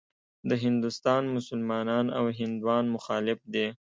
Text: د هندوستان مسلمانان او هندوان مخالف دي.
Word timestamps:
د 0.49 0.51
هندوستان 0.63 1.23
مسلمانان 1.37 2.05
او 2.17 2.25
هندوان 2.39 2.85
مخالف 2.95 3.39
دي. 3.53 3.67